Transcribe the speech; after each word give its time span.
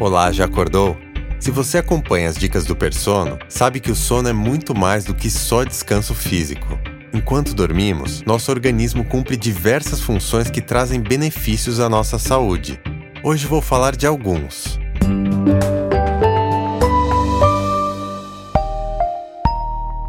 Olá, 0.00 0.32
já 0.32 0.46
acordou? 0.46 0.96
Se 1.38 1.52
você 1.52 1.78
acompanha 1.78 2.28
as 2.28 2.36
dicas 2.36 2.64
do 2.64 2.74
Persono, 2.74 3.38
sabe 3.48 3.78
que 3.78 3.92
o 3.92 3.94
sono 3.94 4.28
é 4.28 4.32
muito 4.32 4.74
mais 4.74 5.04
do 5.04 5.14
que 5.14 5.30
só 5.30 5.62
descanso 5.62 6.14
físico. 6.14 6.78
Enquanto 7.12 7.54
dormimos, 7.54 8.20
nosso 8.22 8.50
organismo 8.50 9.04
cumpre 9.04 9.36
diversas 9.36 10.00
funções 10.00 10.50
que 10.50 10.60
trazem 10.60 11.00
benefícios 11.00 11.78
à 11.78 11.88
nossa 11.88 12.18
saúde. 12.18 12.80
Hoje 13.22 13.46
vou 13.46 13.62
falar 13.62 13.94
de 13.94 14.04
alguns. 14.04 14.80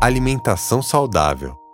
Alimentação 0.01 0.81
saudável. 0.81 1.64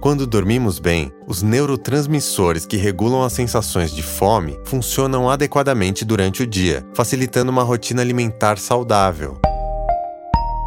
Quando 0.00 0.28
dormimos 0.28 0.78
bem, 0.78 1.12
os 1.26 1.42
neurotransmissores 1.42 2.64
que 2.64 2.76
regulam 2.76 3.24
as 3.24 3.32
sensações 3.32 3.90
de 3.90 4.02
fome 4.02 4.56
funcionam 4.64 5.28
adequadamente 5.28 6.04
durante 6.04 6.44
o 6.44 6.46
dia, 6.46 6.86
facilitando 6.94 7.50
uma 7.50 7.64
rotina 7.64 8.00
alimentar 8.00 8.58
saudável. 8.58 9.36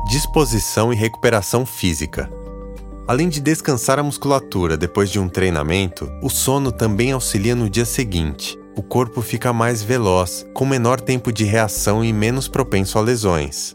Disposição 0.09 0.91
e 0.91 0.98
recuperação 0.98 1.66
física. 1.66 2.30
Além 3.08 3.30
de 3.30 3.39
descansar 3.39 3.99
a 3.99 4.03
musculatura 4.03 4.75
depois 4.75 5.09
de 5.09 5.17
um 5.17 5.30
treinamento, 5.30 6.11
o 6.22 6.30
sono 6.30 6.70
também 6.70 7.13
auxilia 7.13 7.55
no 7.55 7.70
dia 7.70 7.86
seguinte. 7.86 8.59
O 8.75 8.84
corpo 8.84 9.22
fica 9.22 9.53
mais 9.53 9.81
veloz, 9.81 10.45
com 10.53 10.66
menor 10.66 11.00
tempo 11.00 11.31
de 11.31 11.45
reação 11.45 12.03
e 12.03 12.11
menos 12.11 12.50
propenso 12.50 12.98
a 12.98 13.02
lesões. 13.02 13.72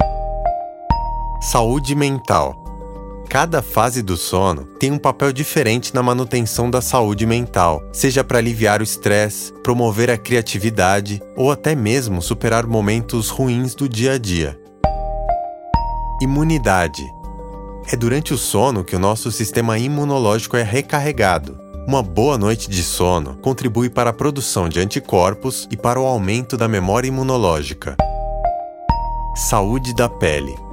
Saúde 1.40 1.94
mental. 1.94 2.62
Cada 3.28 3.60
fase 3.60 4.02
do 4.02 4.16
sono 4.16 4.64
tem 4.78 4.92
um 4.92 4.98
papel 4.98 5.32
diferente 5.32 5.94
na 5.94 6.02
manutenção 6.02 6.70
da 6.70 6.80
saúde 6.80 7.26
mental, 7.26 7.82
seja 7.92 8.22
para 8.22 8.38
aliviar 8.38 8.80
o 8.80 8.84
estresse, 8.84 9.52
promover 9.64 10.10
a 10.10 10.16
criatividade 10.16 11.20
ou 11.36 11.50
até 11.50 11.74
mesmo 11.74 12.22
superar 12.22 12.66
momentos 12.66 13.28
ruins 13.28 13.74
do 13.74 13.88
dia 13.88 14.12
a 14.12 14.18
dia. 14.18 14.58
Imunidade. 16.22 17.02
É 17.92 17.96
durante 17.96 18.32
o 18.32 18.38
sono 18.38 18.84
que 18.84 18.96
o 18.96 18.98
nosso 18.98 19.30
sistema 19.30 19.76
imunológico 19.76 20.56
é 20.56 20.62
recarregado. 20.62 21.58
Uma 21.86 22.02
boa 22.02 22.38
noite 22.38 22.70
de 22.70 22.82
sono 22.82 23.36
contribui 23.36 23.90
para 23.90 24.10
a 24.10 24.14
produção 24.14 24.68
de 24.68 24.80
anticorpos 24.80 25.68
e 25.70 25.76
para 25.76 26.00
o 26.00 26.06
aumento 26.06 26.56
da 26.56 26.66
memória 26.66 27.08
imunológica. 27.08 27.96
Saúde 29.36 29.94
da 29.94 30.08
pele. 30.08 30.65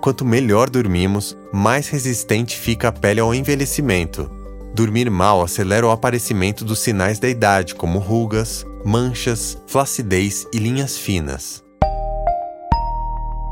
Quanto 0.00 0.24
melhor 0.24 0.70
dormimos, 0.70 1.36
mais 1.52 1.88
resistente 1.88 2.56
fica 2.56 2.88
a 2.88 2.92
pele 2.92 3.20
ao 3.20 3.34
envelhecimento. 3.34 4.30
Dormir 4.74 5.10
mal 5.10 5.42
acelera 5.42 5.86
o 5.86 5.90
aparecimento 5.90 6.64
dos 6.64 6.80
sinais 6.80 7.18
da 7.18 7.28
idade, 7.28 7.74
como 7.74 7.98
rugas, 7.98 8.64
manchas, 8.84 9.58
flacidez 9.66 10.46
e 10.52 10.58
linhas 10.58 10.96
finas. 10.96 11.64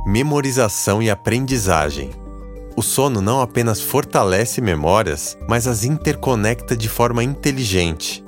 Memorização 0.06 1.02
e 1.02 1.10
aprendizagem. 1.10 2.10
O 2.76 2.82
sono 2.82 3.22
não 3.22 3.40
apenas 3.40 3.80
fortalece 3.80 4.60
memórias, 4.60 5.38
mas 5.48 5.66
as 5.66 5.82
interconecta 5.82 6.76
de 6.76 6.88
forma 6.88 7.24
inteligente. 7.24 8.22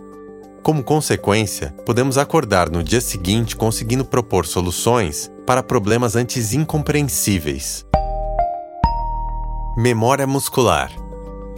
Como 0.62 0.82
consequência, 0.82 1.74
podemos 1.84 2.16
acordar 2.16 2.70
no 2.70 2.82
dia 2.82 3.00
seguinte 3.00 3.54
conseguindo 3.54 4.04
propor 4.04 4.46
soluções 4.46 5.30
para 5.46 5.62
problemas 5.62 6.16
antes 6.16 6.54
incompreensíveis. 6.54 7.84
Memória 9.78 10.26
muscular. 10.26 10.90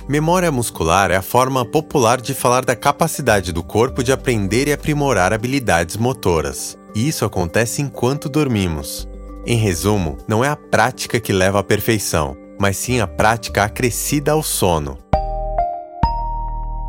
Memória 0.08 0.50
muscular 0.50 1.08
é 1.12 1.14
a 1.14 1.22
forma 1.22 1.64
popular 1.64 2.20
de 2.20 2.34
falar 2.34 2.64
da 2.64 2.74
capacidade 2.74 3.52
do 3.52 3.62
corpo 3.62 4.02
de 4.02 4.11
aprender 4.11 4.66
e 4.66 4.72
aprimorar 4.72 5.33
habilidades 5.33 5.97
motoras. 5.97 6.77
E 6.96 7.06
isso 7.06 7.24
acontece 7.24 7.80
enquanto 7.80 8.28
dormimos. 8.28 9.06
Em 9.46 9.56
resumo, 9.56 10.19
não 10.27 10.44
é 10.44 10.48
a 10.48 10.56
prática 10.56 11.20
que 11.20 11.33
leva 11.33 11.61
à 11.61 11.62
perfeição, 11.62 12.36
mas 12.58 12.77
sim 12.77 12.98
a 12.98 13.06
prática 13.06 13.62
acrescida 13.62 14.33
ao 14.33 14.42
sono. 14.42 14.98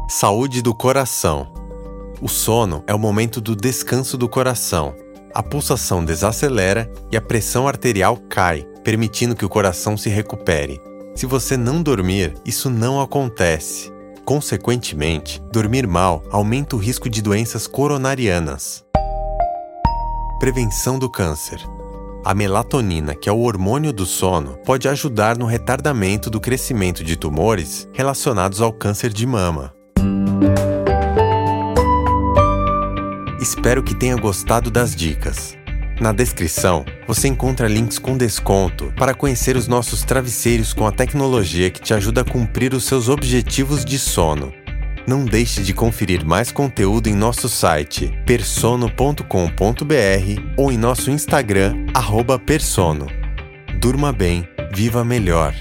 Saúde 0.10 0.64
do 0.64 0.74
coração. 0.74 1.46
O 2.20 2.28
sono 2.28 2.84
é 2.88 2.94
o 2.94 2.98
momento 2.98 3.40
do 3.40 3.56
descanso 3.56 4.18
do 4.18 4.28
coração. 4.28 4.96
A 5.32 5.44
pulsação 5.44 6.04
desacelera 6.04 6.92
e 7.12 7.16
a 7.16 7.22
pressão 7.22 7.68
arterial 7.68 8.18
cai, 8.18 8.66
permitindo 8.84 9.36
que 9.36 9.46
o 9.46 9.50
coração 9.50 9.96
se 9.96 10.10
recupere. 10.10 10.89
Se 11.16 11.26
você 11.26 11.58
não 11.58 11.82
dormir, 11.82 12.34
isso 12.46 12.70
não 12.70 13.02
acontece. 13.02 13.92
Consequentemente, 14.24 15.42
dormir 15.52 15.88
mal 15.88 16.24
aumenta 16.30 16.76
o 16.76 16.80
risco 16.80 17.10
de 17.10 17.22
doenças 17.22 17.68
coronarianas. 17.68 18.86
Prevenção 20.40 20.98
do 20.98 21.10
câncer. 21.10 21.60
A 22.24 22.34
melatonina, 22.34 23.16
que 23.16 23.28
é 23.28 23.32
o 23.32 23.40
hormônio 23.40 23.92
do 23.92 24.06
sono, 24.06 24.58
pode 24.66 24.88
ajudar 24.88 25.38
no 25.38 25.46
retardamento 25.46 26.30
do 26.30 26.40
crescimento 26.40 27.04
de 27.04 27.16
tumores 27.16 27.90
relacionados 27.94 28.62
ao 28.62 28.72
câncer 28.72 29.12
de 29.12 29.26
mama. 29.26 29.74
Espero 33.42 33.82
que 33.82 33.96
tenha 33.96 34.16
gostado 34.16 34.70
das 34.70 34.96
dicas. 34.96 35.59
Na 36.00 36.14
descrição, 36.14 36.86
você 37.06 37.28
encontra 37.28 37.68
links 37.68 38.00
com 38.00 38.18
desconto 38.18 38.94
para 38.98 39.14
conhecer 39.14 39.58
os 39.58 39.68
nossos 39.68 40.02
travesseiros 40.02 40.74
com 40.74 40.88
a 40.88 40.94
tecnologia 40.94 41.70
que 41.70 41.82
te 41.82 41.94
ajuda 41.94 42.22
a 42.22 42.24
cumprir 42.24 42.74
os 42.74 42.86
seus 42.86 43.10
objetivos 43.10 43.84
de 43.84 44.00
sono. 44.00 44.54
Não 45.06 45.26
deixe 45.26 45.62
de 45.62 45.74
conferir 45.74 46.26
mais 46.26 46.54
conteúdo 46.54 47.08
em 47.10 47.16
nosso 47.16 47.50
site 47.50 48.14
persono.com.br 48.26 49.24
ou 50.56 50.72
em 50.72 50.78
nosso 50.78 51.12
Instagram, 51.12 51.86
persono. 52.46 53.08
Durma 53.78 54.14
bem, 54.14 54.48
viva 54.72 55.04
melhor. 55.04 55.54